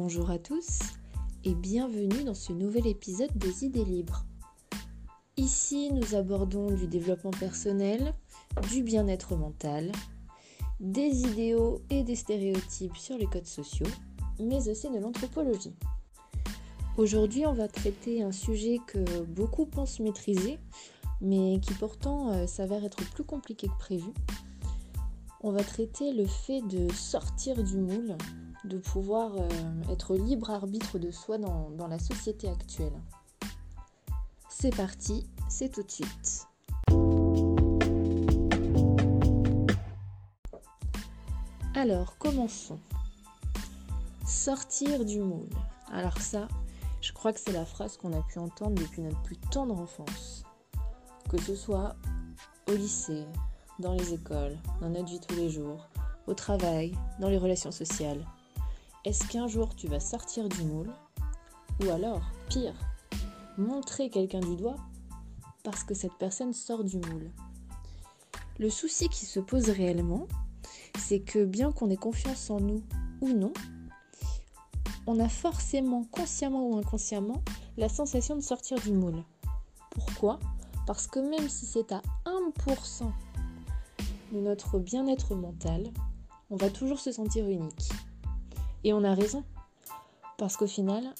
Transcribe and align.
Bonjour 0.00 0.30
à 0.30 0.38
tous 0.38 0.78
et 1.42 1.56
bienvenue 1.56 2.22
dans 2.22 2.32
ce 2.32 2.52
nouvel 2.52 2.86
épisode 2.86 3.36
des 3.36 3.64
idées 3.64 3.84
libres. 3.84 4.24
Ici, 5.36 5.90
nous 5.92 6.14
abordons 6.14 6.70
du 6.70 6.86
développement 6.86 7.32
personnel, 7.32 8.14
du 8.70 8.84
bien-être 8.84 9.34
mental, 9.34 9.90
des 10.78 11.22
idéaux 11.22 11.82
et 11.90 12.04
des 12.04 12.14
stéréotypes 12.14 12.96
sur 12.96 13.18
les 13.18 13.26
codes 13.26 13.48
sociaux, 13.48 13.88
mais 14.38 14.68
aussi 14.68 14.88
de 14.88 14.98
l'anthropologie. 14.98 15.74
Aujourd'hui, 16.96 17.44
on 17.44 17.54
va 17.54 17.66
traiter 17.66 18.22
un 18.22 18.30
sujet 18.30 18.78
que 18.86 19.24
beaucoup 19.24 19.66
pensent 19.66 19.98
maîtriser, 19.98 20.60
mais 21.20 21.58
qui 21.58 21.74
pourtant 21.74 22.30
euh, 22.30 22.46
s'avère 22.46 22.84
être 22.84 23.04
plus 23.10 23.24
compliqué 23.24 23.66
que 23.66 23.78
prévu. 23.80 24.12
On 25.40 25.50
va 25.50 25.64
traiter 25.64 26.12
le 26.12 26.26
fait 26.26 26.62
de 26.62 26.88
sortir 26.92 27.64
du 27.64 27.78
moule, 27.78 28.16
de 28.68 28.78
pouvoir 28.78 29.32
euh, 29.36 29.48
être 29.90 30.14
libre 30.14 30.50
arbitre 30.50 30.98
de 30.98 31.10
soi 31.10 31.38
dans, 31.38 31.70
dans 31.70 31.88
la 31.88 31.98
société 31.98 32.48
actuelle. 32.48 32.92
C'est 34.48 34.74
parti, 34.76 35.26
c'est 35.48 35.70
tout 35.70 35.82
de 35.82 35.90
suite. 35.90 36.46
Alors, 41.74 42.18
commençons. 42.18 42.80
Sortir 44.26 45.04
du 45.04 45.20
moule. 45.20 45.48
Alors 45.92 46.18
ça, 46.18 46.48
je 47.00 47.12
crois 47.12 47.32
que 47.32 47.40
c'est 47.40 47.52
la 47.52 47.64
phrase 47.64 47.96
qu'on 47.96 48.12
a 48.12 48.22
pu 48.22 48.38
entendre 48.38 48.74
depuis 48.74 49.00
notre 49.00 49.22
plus 49.22 49.36
tendre 49.36 49.78
enfance. 49.78 50.42
Que 51.30 51.40
ce 51.40 51.54
soit 51.54 51.94
au 52.68 52.72
lycée, 52.72 53.24
dans 53.78 53.92
les 53.92 54.12
écoles, 54.12 54.58
dans 54.80 54.90
notre 54.90 55.08
vie 55.08 55.20
tous 55.20 55.36
les 55.36 55.50
jours, 55.50 55.88
au 56.26 56.34
travail, 56.34 56.92
dans 57.20 57.28
les 57.28 57.38
relations 57.38 57.72
sociales. 57.72 58.24
Est-ce 59.08 59.26
qu'un 59.26 59.48
jour 59.48 59.74
tu 59.74 59.88
vas 59.88 60.00
sortir 60.00 60.50
du 60.50 60.64
moule 60.64 60.92
Ou 61.80 61.88
alors, 61.88 62.20
pire, 62.50 62.74
montrer 63.56 64.10
quelqu'un 64.10 64.40
du 64.40 64.54
doigt 64.54 64.76
parce 65.64 65.82
que 65.82 65.94
cette 65.94 66.12
personne 66.18 66.52
sort 66.52 66.84
du 66.84 66.98
moule? 66.98 67.30
Le 68.58 68.68
souci 68.68 69.08
qui 69.08 69.24
se 69.24 69.40
pose 69.40 69.70
réellement, 69.70 70.26
c'est 70.98 71.20
que 71.20 71.46
bien 71.46 71.72
qu'on 71.72 71.88
ait 71.88 71.96
confiance 71.96 72.50
en 72.50 72.60
nous 72.60 72.82
ou 73.22 73.30
non, 73.30 73.54
on 75.06 75.18
a 75.20 75.28
forcément, 75.30 76.04
consciemment 76.12 76.68
ou 76.68 76.76
inconsciemment, 76.76 77.42
la 77.78 77.88
sensation 77.88 78.36
de 78.36 78.42
sortir 78.42 78.78
du 78.78 78.92
moule. 78.92 79.24
Pourquoi? 79.88 80.38
Parce 80.86 81.06
que 81.06 81.18
même 81.18 81.48
si 81.48 81.64
c'est 81.64 81.92
à 81.92 82.02
1% 82.26 83.10
de 84.32 84.38
notre 84.38 84.78
bien-être 84.78 85.34
mental, 85.34 85.94
on 86.50 86.56
va 86.56 86.68
toujours 86.68 86.98
se 87.00 87.10
sentir 87.10 87.48
unique. 87.48 87.88
Et 88.84 88.92
on 88.92 89.04
a 89.04 89.14
raison. 89.14 89.44
Parce 90.36 90.56
qu'au 90.56 90.66
final, 90.66 91.14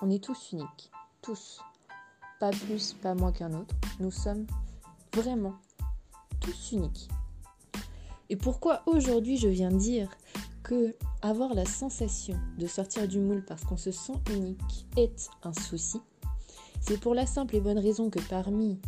on 0.00 0.10
est 0.10 0.22
tous 0.22 0.52
uniques. 0.52 0.90
Tous. 1.22 1.60
Pas 2.40 2.50
plus, 2.50 2.94
pas 2.94 3.14
moins 3.14 3.32
qu'un 3.32 3.52
autre. 3.52 3.74
Nous 4.00 4.10
sommes 4.10 4.46
vraiment 5.14 5.54
tous 6.40 6.72
uniques. 6.72 7.08
Et 8.30 8.36
pourquoi 8.36 8.82
aujourd'hui 8.86 9.36
je 9.36 9.48
viens 9.48 9.70
dire 9.70 10.10
que 10.62 10.94
avoir 11.22 11.54
la 11.54 11.64
sensation 11.64 12.38
de 12.58 12.66
sortir 12.66 13.08
du 13.08 13.18
moule 13.18 13.44
parce 13.44 13.64
qu'on 13.64 13.76
se 13.76 13.90
sent 13.90 14.14
unique 14.30 14.86
est 14.96 15.30
un 15.42 15.52
souci? 15.52 16.00
C'est 16.80 17.00
pour 17.00 17.14
la 17.14 17.26
simple 17.26 17.56
et 17.56 17.60
bonne 17.60 17.78
raison 17.78 18.10
que 18.10 18.20
parmi 18.28 18.78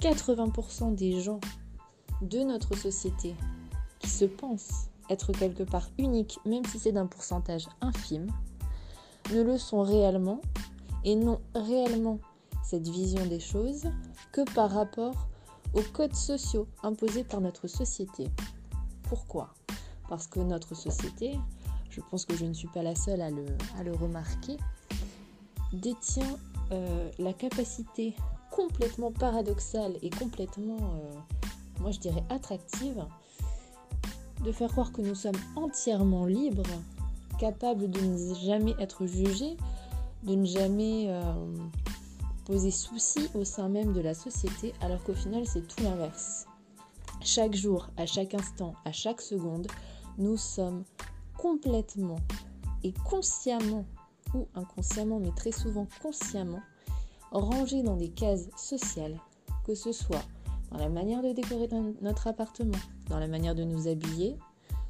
80% 0.00 0.94
des 0.94 1.20
gens 1.20 1.40
de 2.20 2.38
notre 2.40 2.76
société 2.76 3.34
qui 3.98 4.08
se 4.08 4.24
pensent 4.24 4.88
quelque 5.16 5.62
part 5.62 5.88
uniques, 5.98 6.38
même 6.44 6.64
si 6.64 6.78
c'est 6.78 6.92
d'un 6.92 7.06
pourcentage 7.06 7.68
infime, 7.80 8.28
ne 9.32 9.42
le 9.42 9.58
sont 9.58 9.82
réellement 9.82 10.40
et 11.04 11.14
n'ont 11.14 11.40
réellement 11.54 12.18
cette 12.64 12.88
vision 12.88 13.24
des 13.26 13.40
choses 13.40 13.84
que 14.32 14.42
par 14.54 14.70
rapport 14.70 15.28
aux 15.74 15.82
codes 15.92 16.14
sociaux 16.14 16.66
imposés 16.82 17.24
par 17.24 17.40
notre 17.40 17.66
société. 17.66 18.28
Pourquoi? 19.04 19.54
Parce 20.08 20.26
que 20.26 20.40
notre 20.40 20.74
société, 20.74 21.38
je 21.90 22.00
pense 22.00 22.24
que 22.24 22.36
je 22.36 22.44
ne 22.44 22.52
suis 22.52 22.68
pas 22.68 22.82
la 22.82 22.94
seule 22.94 23.20
à 23.20 23.30
le, 23.30 23.44
à 23.78 23.82
le 23.82 23.92
remarquer, 23.92 24.56
détient 25.72 26.38
euh, 26.72 27.10
la 27.18 27.32
capacité 27.32 28.14
complètement 28.50 29.12
paradoxale 29.12 29.96
et 30.02 30.10
complètement 30.10 30.76
euh, 30.76 31.36
moi 31.80 31.90
je 31.90 31.98
dirais 31.98 32.22
attractive, 32.28 33.04
de 34.44 34.52
faire 34.52 34.70
croire 34.70 34.92
que 34.92 35.02
nous 35.02 35.14
sommes 35.14 35.38
entièrement 35.56 36.26
libres, 36.26 36.62
capables 37.38 37.90
de 37.90 38.00
ne 38.00 38.34
jamais 38.34 38.74
être 38.78 39.06
jugés, 39.06 39.56
de 40.24 40.34
ne 40.34 40.44
jamais 40.44 41.06
euh, 41.08 41.22
poser 42.44 42.70
souci 42.70 43.28
au 43.34 43.44
sein 43.44 43.68
même 43.68 43.92
de 43.92 44.00
la 44.00 44.14
société, 44.14 44.72
alors 44.80 45.02
qu'au 45.04 45.14
final 45.14 45.46
c'est 45.46 45.66
tout 45.66 45.82
l'inverse. 45.82 46.46
Chaque 47.20 47.54
jour, 47.54 47.88
à 47.96 48.06
chaque 48.06 48.34
instant, 48.34 48.74
à 48.84 48.92
chaque 48.92 49.20
seconde, 49.20 49.68
nous 50.18 50.36
sommes 50.36 50.84
complètement 51.36 52.18
et 52.84 52.92
consciemment, 53.04 53.84
ou 54.34 54.48
inconsciemment, 54.54 55.20
mais 55.20 55.30
très 55.36 55.52
souvent 55.52 55.86
consciemment, 56.02 56.62
rangés 57.30 57.82
dans 57.82 57.96
des 57.96 58.10
cases 58.10 58.48
sociales, 58.56 59.18
que 59.64 59.74
ce 59.74 59.92
soit 59.92 60.24
dans 60.70 60.78
la 60.78 60.88
manière 60.88 61.22
de 61.22 61.32
décorer 61.32 61.68
notre 62.00 62.26
appartement, 62.26 62.78
dans 63.12 63.18
la 63.18 63.28
manière 63.28 63.54
de 63.54 63.62
nous 63.62 63.88
habiller, 63.88 64.38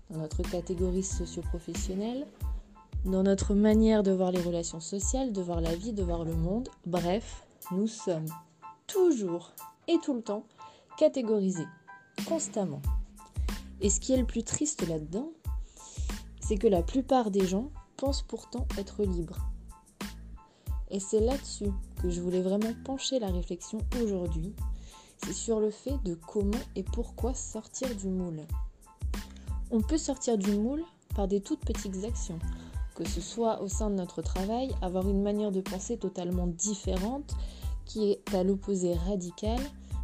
dans 0.08 0.20
notre 0.20 0.42
catégorie 0.42 1.02
socio-professionnelle, 1.02 2.24
dans 3.04 3.24
notre 3.24 3.52
manière 3.52 4.04
de 4.04 4.12
voir 4.12 4.30
les 4.30 4.40
relations 4.40 4.78
sociales, 4.78 5.32
de 5.32 5.42
voir 5.42 5.60
la 5.60 5.74
vie, 5.74 5.92
de 5.92 6.04
voir 6.04 6.24
le 6.24 6.36
monde. 6.36 6.68
Bref, 6.86 7.44
nous 7.72 7.88
sommes 7.88 8.28
toujours 8.86 9.50
et 9.88 9.98
tout 10.04 10.14
le 10.14 10.22
temps 10.22 10.44
catégorisés, 10.98 11.66
constamment. 12.28 12.80
Et 13.80 13.90
ce 13.90 13.98
qui 13.98 14.12
est 14.12 14.18
le 14.18 14.24
plus 14.24 14.44
triste 14.44 14.86
là-dedans, 14.86 15.32
c'est 16.40 16.58
que 16.58 16.68
la 16.68 16.84
plupart 16.84 17.32
des 17.32 17.44
gens 17.44 17.72
pensent 17.96 18.22
pourtant 18.22 18.68
être 18.78 19.02
libres. 19.02 19.48
Et 20.92 21.00
c'est 21.00 21.20
là-dessus 21.20 21.72
que 22.00 22.08
je 22.08 22.20
voulais 22.20 22.42
vraiment 22.42 22.72
pencher 22.84 23.18
la 23.18 23.32
réflexion 23.32 23.78
aujourd'hui 24.00 24.54
sur 25.30 25.60
le 25.60 25.70
fait 25.70 26.02
de 26.04 26.14
comment 26.14 26.50
et 26.74 26.82
pourquoi 26.82 27.34
sortir 27.34 27.94
du 27.94 28.08
moule. 28.08 28.42
On 29.70 29.80
peut 29.80 29.98
sortir 29.98 30.36
du 30.36 30.52
moule 30.52 30.82
par 31.14 31.28
des 31.28 31.40
toutes 31.40 31.64
petites 31.64 32.04
actions, 32.04 32.38
que 32.94 33.06
ce 33.06 33.20
soit 33.20 33.62
au 33.62 33.68
sein 33.68 33.90
de 33.90 33.94
notre 33.94 34.22
travail, 34.22 34.74
avoir 34.82 35.08
une 35.08 35.22
manière 35.22 35.52
de 35.52 35.60
penser 35.60 35.96
totalement 35.96 36.46
différente 36.46 37.34
qui 37.84 38.10
est 38.10 38.34
à 38.34 38.42
l'opposé 38.42 38.94
radical 38.94 39.58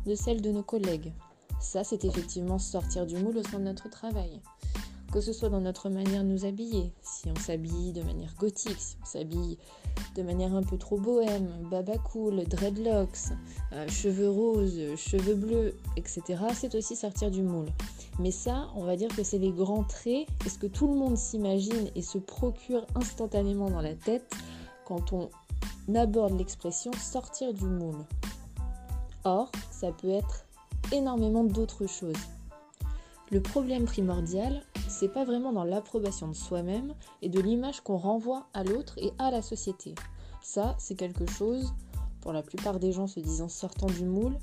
de 0.06 0.14
celle 0.14 0.40
de 0.40 0.50
nos 0.50 0.62
collègues. 0.62 1.12
Ça, 1.60 1.84
c'est 1.84 2.04
effectivement 2.04 2.58
sortir 2.58 3.06
du 3.06 3.16
moule 3.16 3.38
au 3.38 3.42
sein 3.42 3.58
de 3.58 3.64
notre 3.64 3.90
travail 3.90 4.40
que 5.12 5.20
ce 5.20 5.32
soit 5.32 5.48
dans 5.48 5.60
notre 5.60 5.88
manière 5.88 6.22
de 6.22 6.28
nous 6.28 6.44
habiller, 6.44 6.92
si 7.02 7.28
on 7.30 7.40
s'habille 7.40 7.92
de 7.92 8.02
manière 8.02 8.34
gothique, 8.34 8.78
si 8.78 8.96
on 9.02 9.06
s'habille 9.06 9.58
de 10.14 10.22
manière 10.22 10.54
un 10.54 10.62
peu 10.62 10.76
trop 10.76 10.98
bohème, 10.98 11.48
baba 11.70 11.98
cool, 11.98 12.44
dreadlocks, 12.44 13.32
euh, 13.72 13.86
cheveux 13.88 14.28
roses, 14.28 14.80
cheveux 14.96 15.34
bleus, 15.34 15.74
etc., 15.96 16.22
c'est 16.54 16.74
aussi 16.74 16.96
sortir 16.96 17.30
du 17.30 17.42
moule. 17.42 17.68
Mais 18.18 18.30
ça, 18.30 18.68
on 18.74 18.84
va 18.84 18.96
dire 18.96 19.14
que 19.14 19.22
c'est 19.22 19.38
les 19.38 19.52
grands 19.52 19.84
traits, 19.84 20.26
est 20.44 20.48
ce 20.48 20.58
que 20.58 20.66
tout 20.66 20.88
le 20.88 20.94
monde 20.94 21.16
s'imagine 21.16 21.90
et 21.94 22.02
se 22.02 22.18
procure 22.18 22.86
instantanément 22.94 23.70
dans 23.70 23.82
la 23.82 23.94
tête 23.94 24.34
quand 24.84 25.12
on 25.12 25.30
aborde 25.94 26.36
l'expression 26.36 26.90
sortir 26.92 27.52
du 27.54 27.64
moule. 27.64 28.04
Or, 29.24 29.50
ça 29.70 29.92
peut 29.92 30.10
être 30.10 30.44
énormément 30.92 31.44
d'autres 31.44 31.86
choses. 31.86 32.16
Le 33.30 33.42
problème 33.42 33.84
primordial, 33.84 34.62
c'est 34.88 35.08
pas 35.08 35.24
vraiment 35.24 35.52
dans 35.52 35.64
l'approbation 35.64 36.28
de 36.28 36.34
soi-même 36.34 36.94
et 37.22 37.28
de 37.28 37.40
l'image 37.40 37.80
qu'on 37.80 37.96
renvoie 37.96 38.46
à 38.54 38.64
l'autre 38.64 38.94
et 38.98 39.12
à 39.18 39.30
la 39.30 39.42
société. 39.42 39.94
Ça, 40.42 40.74
c'est 40.78 40.94
quelque 40.94 41.26
chose, 41.26 41.74
pour 42.20 42.32
la 42.32 42.42
plupart 42.42 42.78
des 42.78 42.92
gens 42.92 43.06
se 43.06 43.20
disant 43.20 43.48
sortant 43.48 43.86
du 43.86 44.04
moule, 44.04 44.38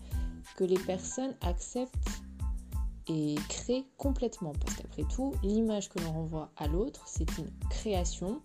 que 0.56 0.64
les 0.64 0.78
personnes 0.78 1.36
acceptent 1.42 2.22
et 3.08 3.36
créent 3.50 3.86
complètement. 3.98 4.54
Parce 4.64 4.78
qu'après 4.78 5.04
tout, 5.04 5.34
l'image 5.44 5.90
que 5.90 6.00
l'on 6.00 6.12
renvoie 6.12 6.52
à 6.58 6.68
l'autre, 6.68 7.04
c'est 7.08 7.38
une 7.38 7.50
création 7.70 8.42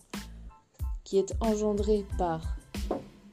qui 1.05 1.19
est 1.19 1.35
engendrée 1.41 2.06
par 2.19 2.56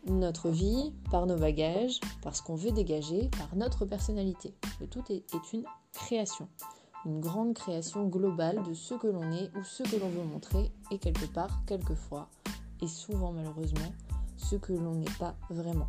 notre 0.07 0.49
vie, 0.49 0.93
par 1.11 1.25
nos 1.25 1.35
bagages, 1.35 1.99
par 2.21 2.35
ce 2.35 2.41
qu'on 2.41 2.55
veut 2.55 2.71
dégager, 2.71 3.29
par 3.37 3.55
notre 3.55 3.85
personnalité. 3.85 4.53
Le 4.79 4.87
tout 4.87 5.03
est, 5.09 5.23
est 5.33 5.53
une 5.53 5.65
création 5.91 6.47
une 7.05 7.19
grande 7.19 7.53
création 7.53 8.07
globale 8.07 8.61
de 8.63 8.73
ce 8.73 8.93
que 8.93 9.07
l'on 9.07 9.31
est 9.31 9.49
ou 9.55 9.63
ce 9.63 9.83
que 9.83 9.95
l'on 9.97 10.09
veut 10.09 10.23
montrer 10.23 10.71
et 10.91 10.97
quelque 10.97 11.25
part, 11.25 11.61
quelquefois, 11.65 12.27
et 12.81 12.87
souvent 12.87 13.31
malheureusement, 13.31 13.93
ce 14.37 14.55
que 14.55 14.73
l'on 14.73 14.95
n'est 14.95 15.05
pas 15.19 15.35
vraiment. 15.49 15.87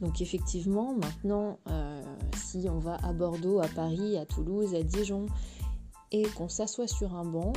Donc 0.00 0.20
effectivement, 0.20 0.94
maintenant, 0.94 1.58
euh, 1.68 2.02
si 2.36 2.66
on 2.68 2.78
va 2.78 2.96
à 3.04 3.12
Bordeaux, 3.12 3.60
à 3.60 3.68
Paris, 3.68 4.18
à 4.18 4.26
Toulouse, 4.26 4.74
à 4.74 4.82
Dijon, 4.82 5.26
et 6.10 6.24
qu'on 6.30 6.48
s'assoit 6.48 6.88
sur 6.88 7.14
un 7.14 7.24
banc, 7.24 7.52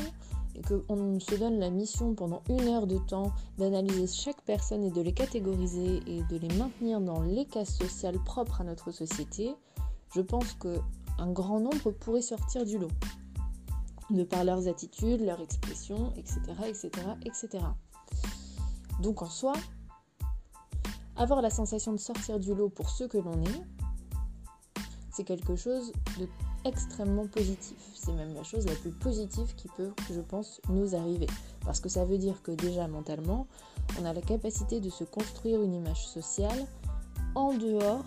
et 0.55 0.61
qu'on 0.61 1.19
se 1.19 1.35
donne 1.35 1.59
la 1.59 1.69
mission 1.69 2.13
pendant 2.13 2.41
une 2.49 2.67
heure 2.67 2.87
de 2.87 2.97
temps 2.97 3.33
d'analyser 3.57 4.07
chaque 4.07 4.41
personne 4.43 4.83
et 4.83 4.91
de 4.91 5.01
les 5.01 5.11
catégoriser 5.11 6.01
et 6.07 6.23
de 6.23 6.37
les 6.37 6.55
maintenir 6.55 7.01
dans 7.01 7.21
les 7.21 7.45
cases 7.45 7.75
sociales 7.75 8.19
propres 8.23 8.61
à 8.61 8.63
notre 8.63 8.91
société, 8.91 9.53
je 10.15 10.21
pense 10.21 10.53
qu'un 11.17 11.31
grand 11.31 11.59
nombre 11.59 11.91
pourrait 11.91 12.21
sortir 12.21 12.65
du 12.65 12.77
lot. 12.77 12.91
De 14.09 14.23
par 14.23 14.43
leurs 14.43 14.67
attitudes, 14.67 15.21
leurs 15.21 15.41
expressions, 15.41 16.13
etc. 16.15 16.39
etc., 16.67 16.89
etc. 17.25 17.65
Donc 19.01 19.21
en 19.21 19.29
soi, 19.29 19.53
avoir 21.15 21.41
la 21.41 21.49
sensation 21.49 21.91
de 21.91 21.97
sortir 21.97 22.39
du 22.39 22.53
lot 22.53 22.69
pour 22.69 22.89
ceux 22.89 23.07
que 23.07 23.17
l'on 23.17 23.41
est, 23.43 23.61
c'est 25.11 25.23
quelque 25.23 25.55
chose 25.55 25.91
de 26.19 26.27
extrêmement 26.65 27.27
positif. 27.27 27.77
C'est 27.93 28.11
même 28.11 28.33
la 28.33 28.43
chose 28.43 28.65
la 28.65 28.75
plus 28.75 28.91
positive 28.91 29.53
qui 29.55 29.67
peut, 29.77 29.93
je 30.11 30.19
pense, 30.19 30.59
nous 30.69 30.95
arriver. 30.95 31.27
Parce 31.63 31.79
que 31.79 31.89
ça 31.89 32.05
veut 32.05 32.17
dire 32.17 32.41
que 32.41 32.51
déjà 32.51 32.87
mentalement, 32.87 33.47
on 33.99 34.05
a 34.05 34.13
la 34.13 34.21
capacité 34.21 34.81
de 34.81 34.89
se 34.89 35.03
construire 35.03 35.61
une 35.61 35.73
image 35.73 36.07
sociale 36.07 36.65
en 37.35 37.53
dehors 37.53 38.03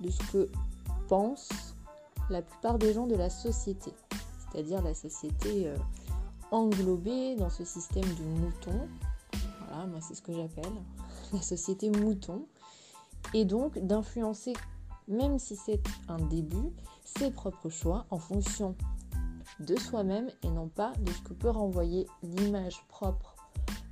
de 0.00 0.10
ce 0.10 0.32
que 0.32 0.50
pensent 1.08 1.73
la 2.30 2.42
plupart 2.42 2.78
des 2.78 2.92
gens 2.92 3.06
de 3.06 3.16
la 3.16 3.30
société. 3.30 3.92
C'est-à-dire 4.50 4.82
la 4.82 4.94
société 4.94 5.68
euh, 5.68 5.76
englobée 6.50 7.36
dans 7.36 7.50
ce 7.50 7.64
système 7.64 8.04
du 8.14 8.22
mouton. 8.22 8.88
Voilà, 9.66 9.86
moi 9.86 10.00
c'est 10.00 10.14
ce 10.14 10.22
que 10.22 10.32
j'appelle 10.32 10.72
la 11.32 11.42
société 11.42 11.90
mouton. 11.90 12.46
Et 13.32 13.44
donc 13.44 13.78
d'influencer 13.78 14.54
même 15.08 15.38
si 15.38 15.56
c'est 15.56 15.82
un 16.08 16.18
début, 16.18 16.72
ses 17.04 17.30
propres 17.30 17.68
choix 17.68 18.06
en 18.10 18.18
fonction 18.18 18.74
de 19.60 19.76
soi-même 19.76 20.28
et 20.42 20.50
non 20.50 20.68
pas 20.68 20.92
de 21.00 21.12
ce 21.12 21.22
que 21.22 21.34
peut 21.34 21.50
renvoyer 21.50 22.06
l'image 22.22 22.84
propre 22.88 23.36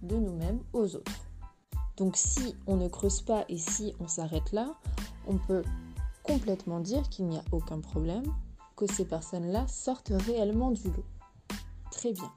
de 0.03 0.17
nous-mêmes 0.17 0.61
aux 0.73 0.97
autres. 0.97 1.27
Donc 1.97 2.17
si 2.17 2.57
on 2.67 2.77
ne 2.77 2.89
creuse 2.89 3.21
pas 3.21 3.45
et 3.49 3.59
si 3.59 3.95
on 4.01 4.09
s'arrête 4.09 4.53
là, 4.53 4.75
on 5.27 5.37
peut 5.37 5.63
complètement 6.23 6.81
dire 6.81 7.09
qu'il 7.09 7.27
n'y 7.27 7.39
a 7.39 7.45
aucun 7.53 7.81
problème, 7.81 8.25
que 8.77 8.87
ces 8.87 9.05
personnes-là 9.05 9.67
sortent 9.69 10.13
réellement 10.27 10.71
du 10.71 10.89
lot. 10.89 11.05
Très 11.91 12.13
bien. 12.13 12.33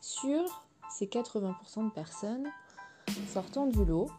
Sur 0.00 0.42
ces 0.90 1.06
80% 1.06 1.86
de 1.86 1.90
personnes 1.90 2.46
sortant 3.28 3.66
du 3.66 3.84
lot, 3.84 4.10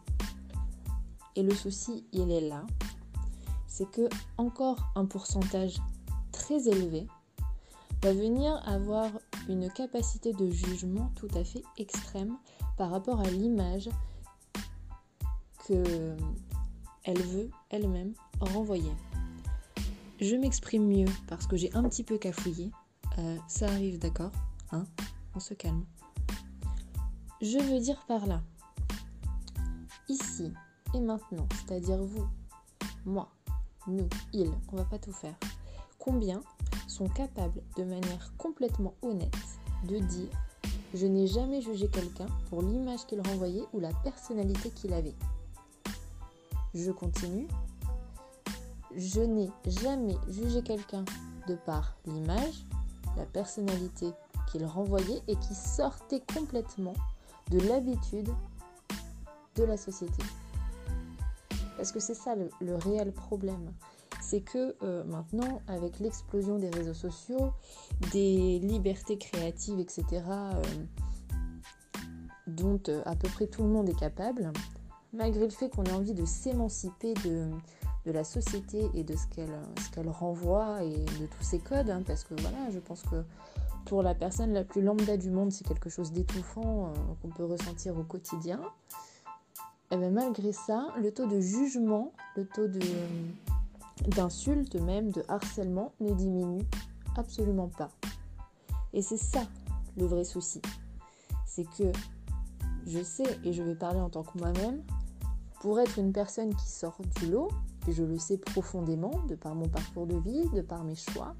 et 1.36 1.42
le 1.42 1.54
souci, 1.54 2.04
il 2.12 2.30
est 2.30 2.48
là, 2.48 2.66
c'est 3.66 3.88
que 3.90 4.08
encore 4.36 4.92
un 4.96 5.06
pourcentage 5.06 5.80
très 6.32 6.68
élevé 6.68 7.06
va 8.02 8.12
venir 8.12 8.60
avoir 8.66 9.10
une 9.48 9.70
capacité 9.70 10.32
de 10.32 10.50
jugement 10.50 11.12
tout 11.14 11.28
à 11.34 11.44
fait 11.44 11.62
extrême 11.78 12.36
par 12.76 12.90
rapport 12.90 13.20
à 13.20 13.30
l'image 13.30 13.90
que 15.66 16.16
elle 17.04 17.22
veut 17.22 17.50
elle-même 17.70 18.14
renvoyer. 18.40 18.92
Je 20.20 20.36
m'exprime 20.36 20.86
mieux 20.86 21.08
parce 21.28 21.46
que 21.46 21.56
j'ai 21.56 21.74
un 21.74 21.82
petit 21.88 22.04
peu 22.04 22.18
cafouillé. 22.18 22.70
Euh, 23.18 23.36
ça 23.48 23.66
arrive, 23.66 23.98
d'accord 23.98 24.32
hein 24.72 24.84
On 25.34 25.40
se 25.40 25.54
calme. 25.54 25.84
Je 27.40 27.58
veux 27.58 27.80
dire 27.80 28.04
par 28.06 28.26
là, 28.26 28.42
ici 30.08 30.52
et 30.94 31.00
maintenant, 31.00 31.48
c'est-à-dire 31.54 31.98
vous, 31.98 32.28
moi, 33.06 33.28
nous, 33.86 34.08
ils, 34.32 34.52
on 34.72 34.76
va 34.76 34.84
pas 34.84 34.98
tout 34.98 35.12
faire. 35.12 35.34
Combien 35.98 36.42
sont 36.86 37.08
capables 37.08 37.62
de 37.76 37.84
manière 37.84 38.32
complètement 38.36 38.94
honnête 39.02 39.36
de 39.88 39.98
dire 39.98 40.28
je 40.92 41.06
n'ai 41.06 41.26
jamais 41.28 41.62
jugé 41.62 41.88
quelqu'un 41.88 42.26
pour 42.48 42.62
l'image 42.62 43.06
qu'il 43.06 43.20
renvoyait 43.20 43.64
ou 43.72 43.78
la 43.78 43.92
personnalité 44.02 44.70
qu'il 44.70 44.92
avait. 44.92 45.14
Je 46.74 46.90
continue. 46.90 47.46
Je 48.96 49.20
n'ai 49.20 49.50
jamais 49.66 50.16
jugé 50.28 50.62
quelqu'un 50.62 51.04
de 51.46 51.54
par 51.54 51.96
l'image, 52.06 52.66
la 53.16 53.24
personnalité 53.24 54.12
qu'il 54.50 54.64
renvoyait 54.64 55.22
et 55.28 55.36
qui 55.36 55.54
sortait 55.54 56.22
complètement 56.34 56.94
de 57.50 57.60
l'habitude 57.60 58.28
de 59.56 59.64
la 59.64 59.76
société. 59.76 60.22
Parce 61.76 61.92
que 61.92 62.00
c'est 62.00 62.14
ça 62.14 62.34
le, 62.34 62.74
réel 62.76 63.12
problème. 63.12 63.72
C'est 64.20 64.42
que 64.42 64.76
euh, 64.82 65.02
maintenant, 65.04 65.62
avec 65.66 65.98
l'explosion 65.98 66.58
des 66.58 66.68
réseaux 66.70 66.94
sociaux, 66.94 67.52
des 68.12 68.58
libertés 68.58 69.18
créatives, 69.18 69.80
etc., 69.80 70.04
euh, 70.28 70.62
dont 72.46 72.80
euh, 72.88 73.02
à 73.06 73.16
peu 73.16 73.28
près 73.28 73.46
tout 73.46 73.62
le 73.62 73.68
monde 73.68 73.88
est 73.88 73.98
capable, 73.98 74.52
malgré 75.12 75.44
le 75.44 75.50
fait 75.50 75.70
qu'on 75.70 75.84
ait 75.84 75.92
envie 75.92 76.14
de 76.14 76.24
s'émanciper 76.24 77.14
de, 77.24 77.48
la 78.06 78.24
société 78.24 78.90
et 78.94 79.04
de 79.04 79.14
ce 79.14 79.26
qu'elle 79.26 80.08
renvoie 80.08 80.82
et 80.82 81.04
de 81.04 81.26
tous 81.26 81.42
ses 81.42 81.58
codes, 81.58 81.90
hein, 81.90 82.02
parce 82.06 82.24
que 82.24 82.34
voilà, 82.40 82.70
je 82.70 82.78
pense 82.78 83.02
que 83.02 83.24
pour 83.84 84.02
la 84.02 84.14
personne 84.14 84.52
la 84.52 84.64
plus 84.64 84.82
lambda 84.82 85.16
du 85.16 85.30
monde, 85.30 85.52
c'est 85.52 85.66
quelque 85.66 85.90
chose 85.90 86.12
d'étouffant 86.12 86.92
qu'on 87.20 87.28
peut 87.28 87.44
ressentir 87.44 87.96
au 87.98 88.02
quotidien. 88.02 88.60
Et 89.90 89.96
eh 89.96 89.96
bien 89.96 90.10
malgré 90.10 90.52
ça, 90.52 90.86
le 90.98 91.12
taux 91.12 91.26
de 91.26 91.40
jugement, 91.40 92.12
le 92.36 92.46
taux 92.46 92.68
d'insulte 94.06 94.76
même, 94.76 95.10
de 95.10 95.24
harcèlement 95.28 95.92
ne 96.00 96.12
diminue 96.14 96.64
absolument 97.16 97.68
pas. 97.68 97.90
Et 98.92 99.02
c'est 99.02 99.16
ça 99.16 99.42
le 99.96 100.06
vrai 100.06 100.24
souci. 100.24 100.62
C'est 101.44 101.64
que 101.76 101.90
je 102.86 103.02
sais, 103.02 103.38
et 103.44 103.52
je 103.52 103.62
vais 103.62 103.74
parler 103.74 104.00
en 104.00 104.08
tant 104.08 104.22
que 104.22 104.38
moi-même, 104.38 104.82
pour 105.60 105.80
être 105.80 105.98
une 105.98 106.12
personne 106.12 106.54
qui 106.54 106.68
sort 106.68 106.98
du 107.16 107.26
lot, 107.30 107.50
je 107.88 108.02
le 108.02 108.18
sais 108.18 108.38
profondément 108.38 109.22
de 109.28 109.34
par 109.34 109.54
mon 109.54 109.68
parcours 109.68 110.06
de 110.06 110.16
vie, 110.16 110.48
de 110.50 110.60
par 110.60 110.84
mes 110.84 110.94
choix, 110.94 111.34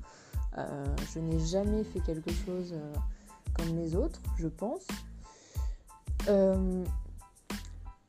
euh, 0.59 0.85
je 1.15 1.21
n'ai 1.21 1.39
jamais 1.39 1.85
fait 1.85 2.01
quelque 2.01 2.31
chose 2.31 2.73
euh, 2.73 2.95
comme 3.55 3.77
les 3.77 3.95
autres, 3.95 4.21
je 4.37 4.49
pense. 4.49 4.87
Euh, 6.29 6.85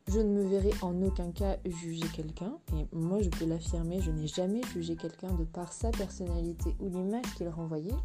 je 0.07 0.19
ne 0.19 0.29
me 0.29 0.43
verrai 0.43 0.71
en 0.81 1.01
aucun 1.03 1.31
cas 1.31 1.57
juger 1.65 2.07
quelqu'un. 2.13 2.53
Et 2.75 2.87
moi, 2.91 3.21
je 3.21 3.29
peux 3.29 3.45
l'affirmer, 3.45 4.01
je 4.01 4.11
n'ai 4.11 4.27
jamais 4.27 4.61
jugé 4.73 4.95
quelqu'un 4.95 5.33
de 5.33 5.43
par 5.43 5.71
sa 5.71 5.91
personnalité 5.91 6.75
ou 6.79 6.89
l'image 6.89 7.33
qu'il 7.37 7.47
renvoyait. 7.47 7.95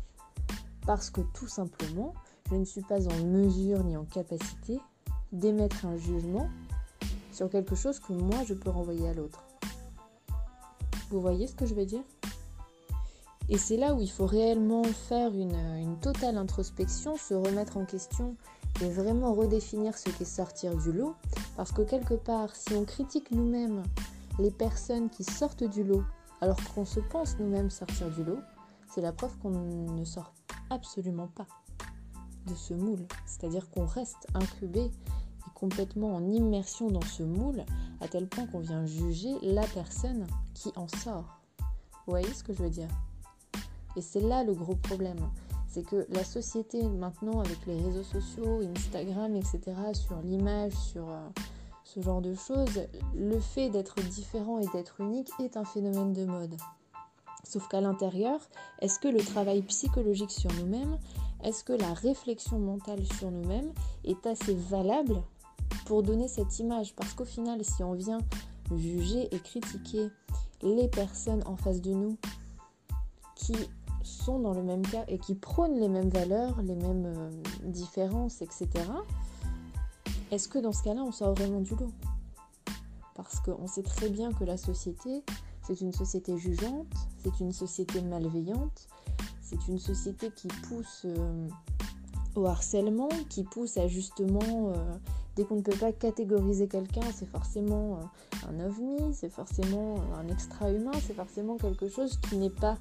Parce 0.87 1.11
que 1.11 1.21
tout 1.35 1.49
simplement, 1.49 2.15
je 2.51 2.57
ne 2.57 2.65
suis 2.65 2.83
pas 2.83 3.09
en 3.09 3.25
mesure 3.25 3.83
ni 3.83 3.97
en 3.97 4.05
capacité 4.05 4.79
d'émettre 5.33 5.85
un 5.85 5.97
jugement 5.97 6.49
sur 7.33 7.51
quelque 7.51 7.75
chose 7.75 7.99
que 7.99 8.13
moi, 8.13 8.45
je 8.45 8.55
peux 8.55 8.71
renvoyer 8.71 9.09
à 9.09 9.15
l'autre. 9.15 9.46
Vous 11.11 11.21
voyez 11.21 11.47
ce 11.47 11.55
que 11.55 11.67
je 11.67 11.75
veux 11.75 11.87
dire? 11.87 12.03
Et 13.49 13.59
c'est 13.59 13.77
là 13.77 13.95
où 13.95 14.01
il 14.01 14.11
faut 14.11 14.27
réellement 14.27 14.83
faire 14.83 15.33
une, 15.33 15.97
totale 16.01 16.37
introspection, 16.37 17.17
se 17.17 17.35
remettre 17.35 17.77
en 17.77 17.85
question 17.85 18.37
et 18.83 18.89
vraiment 18.89 19.33
redéfinir 19.33 19.97
ce 19.97 20.11
qu'est 20.11 20.25
sortir 20.25 20.77
du 20.77 20.93
lot. 20.93 21.15
Parce 21.57 21.73
que 21.73 21.83
quelque 21.83 22.15
part, 22.15 22.55
si 22.55 22.75
on 22.75 22.85
critique 22.85 23.31
nous-mêmes 23.31 23.85
les 24.39 24.51
personnes 24.51 25.09
qui 25.11 25.23
sortent 25.23 25.65
du 25.65 25.85
lot, 25.85 26.03
alors 26.41 26.59
qu'on 26.75 26.85
se 26.85 27.01
pense 27.01 27.39
nous-mêmes 27.39 27.71
sortir 27.71 28.11
du 28.11 28.25
lot, 28.25 28.41
c'est 28.93 29.01
la 29.01 29.13
preuve 29.13 29.37
qu'on 29.39 29.51
ne 29.51 30.05
sort 30.05 30.33
absolument 30.71 31.29
pas 31.29 31.47
de 32.47 32.55
ce 32.55 32.75
moule. 32.75 33.07
C'est-à-dire 33.27 33.71
qu'on 33.71 33.87
reste 33.87 34.27
incubé 34.35 34.81
et 34.83 35.51
complètement 35.55 36.15
en 36.15 36.27
immersion 36.27 36.91
dans 36.91 37.03
ce 37.03 37.23
moule, 37.23 37.65
à 38.01 38.09
tel 38.09 38.29
point 38.29 38.47
qu'on 38.47 38.61
vient 38.61 38.85
juger 38.87 39.35
la 39.43 39.67
personne 39.69 40.27
qui 40.57 40.73
en 40.77 40.89
sort. 40.89 41.39
Vous 41.59 42.13
voyez 42.13 42.33
ce 42.33 42.43
que 42.43 42.53
je 42.53 42.63
veux 42.63 42.71
dire? 42.71 42.89
Et 43.97 44.01
c'est 44.01 44.21
là 44.21 44.43
le 44.43 44.55
gros 44.55 44.75
problème 44.75 45.31
c'est 45.77 45.83
que 45.83 46.07
la 46.09 46.25
société 46.25 46.83
maintenant 46.89 47.41
avec 47.41 47.67
les 47.67 47.79
réseaux 47.79 48.03
sociaux, 48.03 48.63
Instagram, 48.75 49.37
etc., 49.37 49.61
sur 49.93 50.17
l'image, 50.23 50.73
sur 50.73 51.11
euh, 51.11 51.29
ce 51.85 52.01
genre 52.01 52.23
de 52.23 52.35
choses, 52.35 52.87
le 53.15 53.39
fait 53.39 53.69
d'être 53.69 53.97
différent 54.01 54.59
et 54.59 54.67
d'être 54.69 55.03
unique 55.03 55.29
est 55.39 55.59
un 55.59 55.67
phénomène 55.67 56.15
de 56.15 56.25
mode. 56.25 56.57
Sauf 57.45 57.69
qu'à 57.69 57.83
l'intérieur, 57.83 58.41
est-ce 58.81 58.99
que 58.99 59.09
le 59.09 59.21
travail 59.21 59.61
psychologique 59.61 60.31
sur 60.31 60.51
nous-mêmes, 60.55 60.97
est-ce 61.45 61.63
que 61.63 61.75
la 61.75 61.93
réflexion 61.93 62.59
mentale 62.59 63.05
sur 63.19 63.31
nous-mêmes 63.31 63.71
est 64.05 64.27
assez 64.27 64.55
valable 64.55 65.23
pour 65.85 66.03
donner 66.03 66.29
cette 66.29 66.59
image? 66.59 66.95
Parce 66.97 67.13
qu'au 67.13 67.27
final, 67.27 67.63
si 67.63 67.85
on 67.85 67.93
vient 67.93 68.21
juger 68.75 69.29
et 69.31 69.41
critiquer 69.41 70.09
les 70.63 70.89
personnes 70.89 71.43
en 71.47 71.57
face 71.57 71.81
de 71.81 71.93
nous 71.93 72.17
qui 73.35 73.55
sont 74.03 74.39
dans 74.39 74.55
le 74.55 74.63
même 74.63 74.83
cas 74.83 75.05
et 75.09 75.19
qui 75.19 75.35
prônent 75.35 75.79
les 75.79 75.89
mêmes 75.89 76.09
valeurs, 76.09 76.61
les 76.63 76.75
mêmes 76.75 77.07
euh, 77.07 77.31
différences, 77.65 78.41
etc., 78.41 78.69
est-ce 80.33 80.49
que 80.49 80.59
dans 80.59 80.73
ce 80.73 80.83
cas-là, 80.83 81.03
on 81.03 81.13
sort 81.13 81.35
vraiment 81.35 81.61
du 81.61 81.77
lot? 81.77 81.93
Parce 83.15 83.39
qu'on 83.41 83.67
sait 83.69 83.85
très 83.85 84.09
bien 84.09 84.33
que 84.33 84.45
la 84.45 84.57
société, 84.57 85.23
c'est 85.63 85.81
une 85.81 85.93
société 85.93 86.37
jugeante, 86.37 86.93
c'est 87.23 87.39
une 87.41 87.53
société 87.53 88.03
malveillante, 88.03 88.89
c'est 89.41 89.69
une 89.69 89.79
société 89.79 90.31
qui 90.35 90.49
pousse 90.49 91.03
euh, 91.05 91.49
au 92.37 92.47
harcèlement, 92.47 93.09
qui 93.29 93.45
pousse 93.45 93.77
à 93.77 93.89
justement, 93.89 94.41
euh, 94.43 94.97
dès 95.35 95.45
qu'on 95.45 95.57
ne 95.57 95.63
peut 95.63 95.77
pas 95.77 95.93
catégoriser 95.93 96.69
quelqu'un, 96.69 97.03
c'est 97.15 97.29
forcément 97.29 97.99
euh, 97.99 98.49
un 98.49 98.61
ovni, 98.67 99.15
c'est 99.15 99.31
forcément 99.31 99.97
un 100.19 100.29
extra-humain, 100.29 100.93
c'est 101.07 101.15
forcément 101.15 101.57
quelque 101.57 101.89
chose 101.89 102.19
qui 102.29 102.37
n'est 102.37 102.51
pas 102.51 102.79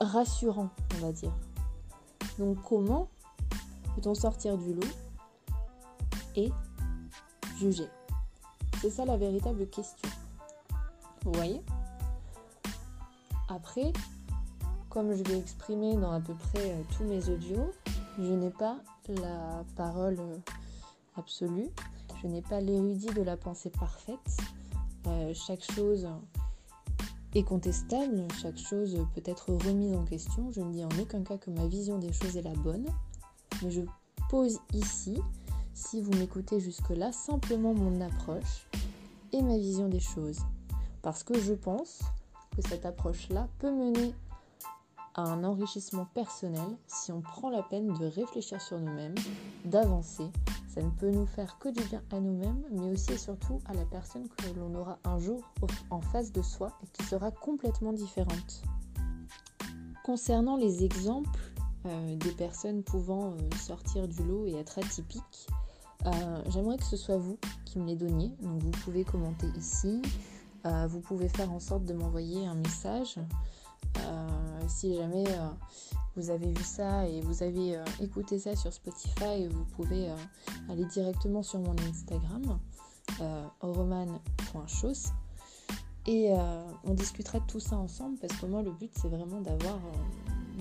rassurant, 0.00 0.70
on 0.96 1.06
va 1.06 1.12
dire. 1.12 1.32
Donc 2.38 2.58
comment 2.62 3.08
peut-on 3.94 4.14
sortir 4.14 4.56
du 4.56 4.74
lot 4.74 4.88
et 6.36 6.50
juger? 7.58 7.88
C'est 8.80 8.90
ça 8.90 9.04
la 9.04 9.16
véritable 9.16 9.68
question. 9.68 10.08
Vous 11.24 11.32
voyez? 11.32 11.62
Après, 13.48 13.92
comme 14.88 15.14
je 15.14 15.22
l'ai 15.24 15.38
exprimé 15.38 15.94
dans 15.96 16.12
à 16.12 16.20
peu 16.20 16.34
près 16.34 16.70
euh, 16.70 16.82
tous 16.96 17.04
mes 17.04 17.28
audios, 17.28 17.72
je 18.18 18.32
n'ai 18.32 18.50
pas 18.50 18.78
la 19.08 19.64
parole 19.76 20.16
euh, 20.18 20.38
absolue, 21.16 21.68
je 22.22 22.28
n'ai 22.28 22.42
pas 22.42 22.60
l'érudit 22.60 23.06
de 23.06 23.22
la 23.22 23.36
pensée 23.36 23.70
parfaite. 23.70 24.18
Euh, 25.06 25.32
chaque 25.34 25.64
chose 25.72 26.08
est 27.34 27.42
contestable, 27.42 28.26
chaque 28.40 28.58
chose 28.58 28.96
peut 29.14 29.22
être 29.24 29.52
remise 29.52 29.94
en 29.94 30.04
question. 30.04 30.50
Je 30.52 30.60
ne 30.60 30.72
dis 30.72 30.84
en 30.84 31.00
aucun 31.00 31.22
cas 31.22 31.38
que 31.38 31.50
ma 31.50 31.66
vision 31.66 31.98
des 31.98 32.12
choses 32.12 32.36
est 32.36 32.42
la 32.42 32.54
bonne, 32.54 32.86
mais 33.62 33.70
je 33.70 33.82
pose 34.28 34.60
ici, 34.72 35.18
si 35.74 36.00
vous 36.02 36.12
m'écoutez 36.12 36.60
jusque-là, 36.60 37.12
simplement 37.12 37.74
mon 37.74 38.00
approche 38.00 38.68
et 39.32 39.42
ma 39.42 39.56
vision 39.56 39.88
des 39.88 40.00
choses. 40.00 40.40
Parce 41.00 41.22
que 41.22 41.38
je 41.40 41.54
pense 41.54 42.00
que 42.54 42.62
cette 42.68 42.86
approche-là 42.86 43.48
peut 43.58 43.72
mener 43.72 44.14
à 45.14 45.22
un 45.22 45.44
enrichissement 45.44 46.06
personnel 46.06 46.76
si 46.86 47.12
on 47.12 47.20
prend 47.20 47.50
la 47.50 47.62
peine 47.62 47.92
de 47.98 48.06
réfléchir 48.06 48.60
sur 48.60 48.78
nous-mêmes, 48.78 49.14
d'avancer. 49.64 50.30
Ça 50.68 50.80
ne 50.82 50.90
peut 50.90 51.10
nous 51.10 51.26
faire 51.26 51.58
que 51.58 51.68
du 51.68 51.82
bien 51.84 52.02
à 52.10 52.18
nous-mêmes, 52.18 52.62
mais 52.70 52.90
aussi 52.90 53.12
et 53.12 53.18
surtout 53.18 53.60
à 53.66 53.74
la 53.74 53.84
personne 53.84 54.26
que 54.28 54.58
l'on 54.58 54.74
aura 54.74 54.98
un 55.04 55.18
jour 55.18 55.42
en 55.90 56.00
face 56.00 56.32
de 56.32 56.40
soi 56.40 56.72
et 56.82 56.86
qui 56.92 57.02
sera 57.04 57.30
complètement 57.30 57.92
différente. 57.92 58.62
Concernant 60.02 60.56
les 60.56 60.82
exemples 60.82 61.52
euh, 61.84 62.16
des 62.16 62.32
personnes 62.32 62.82
pouvant 62.82 63.32
euh, 63.32 63.56
sortir 63.58 64.08
du 64.08 64.22
lot 64.24 64.46
et 64.46 64.54
être 64.54 64.78
atypiques, 64.78 65.46
euh, 66.06 66.42
j'aimerais 66.48 66.78
que 66.78 66.84
ce 66.84 66.96
soit 66.96 67.18
vous 67.18 67.38
qui 67.66 67.78
me 67.78 67.86
les 67.86 67.96
donniez. 67.96 68.34
Donc 68.40 68.62
vous 68.62 68.70
pouvez 68.70 69.04
commenter 69.04 69.48
ici, 69.58 70.00
vous 70.64 71.00
pouvez 71.00 71.28
faire 71.28 71.52
en 71.52 71.58
sorte 71.58 71.84
de 71.84 71.92
m'envoyer 71.92 72.46
un 72.46 72.54
message. 72.54 73.18
Si 74.68 74.96
jamais 74.96 75.24
euh, 75.28 75.48
vous 76.16 76.30
avez 76.30 76.52
vu 76.52 76.62
ça 76.62 77.06
et 77.06 77.20
vous 77.20 77.42
avez 77.42 77.76
euh, 77.76 77.84
écouté 78.00 78.38
ça 78.38 78.54
sur 78.56 78.72
Spotify, 78.72 79.46
vous 79.48 79.64
pouvez 79.76 80.08
aller 80.68 80.84
directement 80.86 81.42
sur 81.42 81.60
mon 81.60 81.74
Instagram, 81.88 82.58
roman.chos. 83.60 85.12
Et 86.06 86.32
on 86.84 86.94
discutera 86.94 87.38
de 87.38 87.46
tout 87.46 87.60
ça 87.60 87.76
ensemble 87.76 88.18
parce 88.18 88.34
que 88.34 88.46
moi 88.46 88.60
le 88.62 88.72
but 88.72 88.90
c'est 89.00 89.08
vraiment 89.08 89.40
d'avoir 89.40 89.78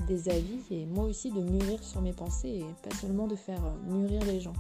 des 0.08 0.30
avis 0.30 0.60
et 0.70 0.86
moi 0.86 1.06
aussi 1.06 1.32
de 1.32 1.42
mûrir 1.42 1.84
sur 1.84 2.02
mes 2.02 2.14
pensées 2.14 2.64
et 2.64 2.88
pas 2.88 2.96
seulement 2.96 3.26
de 3.26 3.36
faire 3.36 3.62
mûrir 3.88 4.24
les 4.26 4.40
gens. 4.40 4.54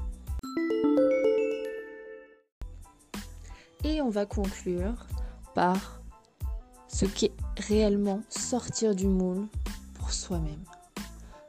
Et 3.83 4.01
on 4.01 4.09
va 4.09 4.25
conclure 4.25 5.05
par 5.53 6.00
ce 6.91 7.05
qu'est 7.05 7.33
réellement 7.57 8.21
sortir 8.29 8.95
du 8.95 9.07
moule 9.07 9.47
pour 9.95 10.11
soi-même. 10.11 10.63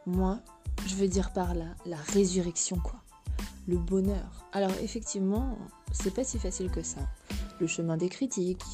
Moi, 0.06 0.40
je 0.86 0.94
veux 0.94 1.08
dire 1.08 1.32
par 1.32 1.54
là 1.54 1.66
la 1.84 1.96
résurrection 1.96 2.78
quoi. 2.78 3.00
Le 3.66 3.76
bonheur. 3.76 4.46
Alors 4.52 4.72
effectivement, 4.82 5.56
c'est 5.92 6.14
pas 6.14 6.24
si 6.24 6.38
facile 6.38 6.70
que 6.70 6.82
ça. 6.82 7.00
Le 7.60 7.66
chemin 7.66 7.96
des 7.96 8.08
critiques, 8.08 8.64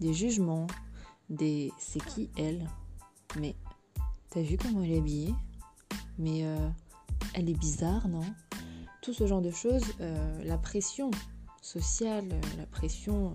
des 0.00 0.14
jugements, 0.14 0.66
des 1.28 1.72
c'est 1.78 2.04
qui 2.04 2.30
elle. 2.36 2.66
Mais 3.38 3.54
t'as 4.30 4.42
vu 4.42 4.56
comment 4.56 4.82
elle 4.82 4.92
est 4.92 4.98
habillée? 4.98 5.34
Mais 6.18 6.44
euh, 6.44 6.68
elle 7.34 7.48
est 7.48 7.58
bizarre, 7.58 8.08
non? 8.08 8.24
Tout 9.02 9.14
ce 9.14 9.26
genre 9.26 9.42
de 9.42 9.50
choses, 9.50 9.84
euh, 10.00 10.44
la 10.44 10.58
pression 10.58 11.10
sociale, 11.62 12.28
la 12.58 12.66
pression 12.66 13.34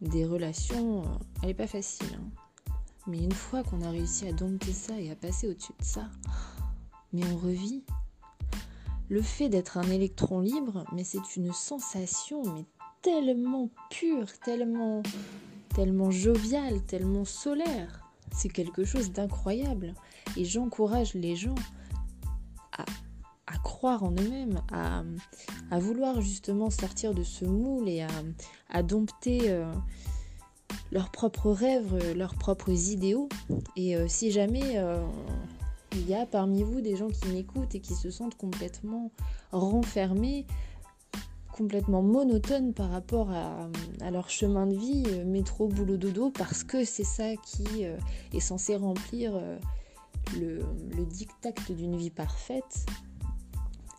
des 0.00 0.24
relations, 0.24 1.02
elle 1.42 1.50
est 1.50 1.54
pas 1.54 1.66
facile. 1.66 2.18
Hein. 2.18 2.72
Mais 3.06 3.18
une 3.18 3.32
fois 3.32 3.62
qu'on 3.62 3.82
a 3.82 3.90
réussi 3.90 4.26
à 4.26 4.32
dompter 4.32 4.72
ça 4.72 4.98
et 5.00 5.10
à 5.10 5.16
passer 5.16 5.48
au-dessus 5.48 5.72
de 5.78 5.84
ça, 5.84 6.08
mais 7.12 7.22
on 7.32 7.36
revit. 7.36 7.84
Le 9.08 9.22
fait 9.22 9.48
d'être 9.48 9.78
un 9.78 9.88
électron 9.88 10.40
libre, 10.40 10.84
mais 10.92 11.04
c'est 11.04 11.36
une 11.36 11.52
sensation 11.52 12.42
mais 12.54 12.64
tellement 13.02 13.70
pure, 13.88 14.26
tellement 14.44 15.02
tellement 15.76 16.10
joviale, 16.10 16.82
tellement 16.86 17.24
solaire. 17.24 18.00
C'est 18.34 18.48
quelque 18.48 18.84
chose 18.84 19.12
d'incroyable 19.12 19.94
et 20.36 20.44
j'encourage 20.44 21.14
les 21.14 21.36
gens 21.36 21.54
à 22.76 22.84
à 23.46 23.58
croire 23.58 24.02
en 24.02 24.10
eux-mêmes, 24.12 24.60
à, 24.72 25.78
vouloir 25.78 26.20
justement 26.20 26.70
sortir 26.70 27.14
de 27.14 27.22
ce 27.22 27.44
moule 27.44 27.88
et 27.88 28.04
à, 28.70 28.82
dompter 28.82 29.50
euh, 29.50 29.72
leurs 30.90 31.10
propres 31.10 31.50
rêves, 31.50 32.14
leurs 32.16 32.34
propres 32.34 32.90
idéaux. 32.90 33.28
Et 33.76 33.96
euh, 33.96 34.08
si 34.08 34.30
jamais 34.32 34.78
euh, 34.78 34.98
il 35.92 36.08
y 36.08 36.14
a 36.14 36.26
parmi 36.26 36.62
vous 36.62 36.80
des 36.80 36.96
gens 36.96 37.08
qui 37.08 37.28
m'écoutent 37.28 37.74
et 37.74 37.80
qui 37.80 37.94
se 37.94 38.10
sentent 38.10 38.36
complètement 38.36 39.12
renfermés, 39.52 40.44
complètement 41.56 42.02
monotones 42.02 42.74
par 42.74 42.90
rapport 42.90 43.30
à, 43.30 43.70
leur 44.10 44.28
chemin 44.28 44.66
de 44.66 44.76
vie, 44.76 45.04
métro, 45.24 45.68
boulot, 45.68 45.96
dodo, 45.96 46.30
parce 46.30 46.64
que 46.64 46.84
c'est 46.84 47.04
ça 47.04 47.34
qui 47.36 47.84
est 47.84 48.40
censé 48.40 48.76
remplir 48.76 49.40
le, 50.34 50.58
le 50.94 51.74
d'une 51.74 51.96
vie 51.96 52.10
parfaite, 52.10 52.86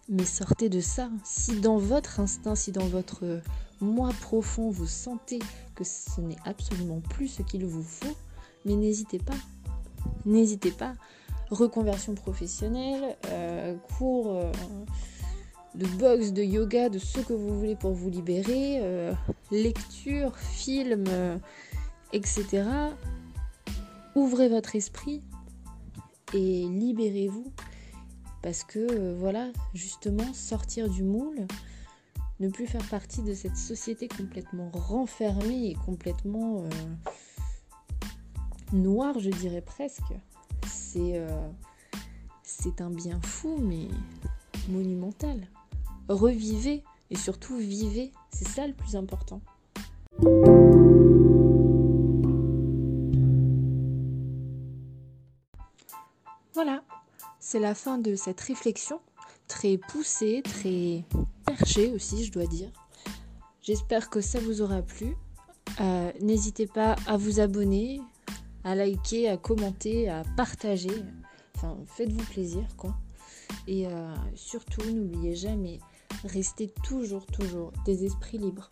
mais 0.09 0.25
sortez 0.25 0.69
de 0.69 0.79
ça. 0.79 1.09
Si 1.23 1.59
dans 1.59 1.77
votre 1.77 2.19
instinct, 2.19 2.55
si 2.55 2.71
dans 2.71 2.87
votre 2.87 3.41
moi 3.81 4.09
profond, 4.21 4.69
vous 4.69 4.87
sentez 4.87 5.39
que 5.75 5.83
ce 5.83 6.21
n'est 6.21 6.37
absolument 6.45 6.99
plus 6.99 7.27
ce 7.27 7.41
qu'il 7.43 7.65
vous 7.65 7.83
faut, 7.83 8.15
mais 8.65 8.75
n'hésitez 8.75 9.19
pas. 9.19 9.37
N'hésitez 10.25 10.71
pas. 10.71 10.95
Reconversion 11.49 12.15
professionnelle, 12.15 13.15
euh, 13.27 13.75
cours 13.97 14.35
euh, 14.35 14.51
de 15.75 15.85
boxe, 15.85 16.33
de 16.33 16.43
yoga, 16.43 16.89
de 16.89 16.99
ce 16.99 17.19
que 17.19 17.33
vous 17.33 17.57
voulez 17.57 17.75
pour 17.75 17.93
vous 17.93 18.09
libérer, 18.09 18.79
euh, 18.81 19.13
lecture, 19.51 20.35
film, 20.37 21.05
etc. 22.11 22.63
Ouvrez 24.15 24.49
votre 24.49 24.75
esprit 24.75 25.21
et 26.33 26.63
libérez-vous 26.63 27.53
parce 28.47 28.63
que 28.63 28.79
euh, 28.79 29.13
voilà, 29.13 29.49
justement, 29.73 30.33
sortir 30.33 30.89
du 30.89 31.03
moule, 31.03 31.47
ne 32.39 32.47
plus 32.47 32.65
faire 32.65 32.87
partie 32.87 33.21
de 33.21 33.33
cette 33.33 33.57
société 33.57 34.07
complètement 34.07 34.71
renfermée 34.73 35.71
et 35.71 35.73
complètement 35.73 36.63
euh, 36.63 36.69
noire, 38.71 39.19
je 39.19 39.31
dirais 39.31 39.59
presque, 39.59 40.13
euh, 40.95 41.49
c'est 42.41 42.79
un 42.79 42.89
bien 42.89 43.19
fou, 43.21 43.57
mais 43.61 43.89
monumental. 44.69 45.45
Revivez 46.07 46.85
et 47.09 47.17
surtout 47.17 47.57
vivez, 47.57 48.13
c'est 48.31 48.47
ça 48.47 48.65
le 48.65 48.73
plus 48.73 48.95
important. 48.95 49.41
C'est 57.49 57.59
la 57.61 57.75
fin 57.75 57.97
de 57.97 58.13
cette 58.15 58.41
réflexion, 58.41 58.99
très 59.47 59.77
poussée, 59.77 60.41
très 60.43 61.05
perchée 61.45 61.93
aussi, 61.93 62.25
je 62.25 62.31
dois 62.33 62.45
dire. 62.45 62.69
J'espère 63.61 64.09
que 64.09 64.19
ça 64.19 64.37
vous 64.41 64.61
aura 64.61 64.81
plu. 64.81 65.15
Euh, 65.79 66.11
n'hésitez 66.19 66.67
pas 66.67 66.97
à 67.07 67.15
vous 67.15 67.39
abonner, 67.39 68.01
à 68.65 68.75
liker, 68.75 69.29
à 69.29 69.37
commenter, 69.37 70.09
à 70.09 70.23
partager. 70.35 70.91
Enfin, 71.55 71.77
faites-vous 71.85 72.25
plaisir, 72.25 72.67
quoi. 72.75 72.93
Et 73.65 73.87
euh, 73.87 74.13
surtout, 74.35 74.83
n'oubliez 74.83 75.33
jamais, 75.33 75.79
restez 76.25 76.73
toujours, 76.83 77.25
toujours 77.27 77.71
des 77.85 78.03
esprits 78.03 78.39
libres. 78.39 78.67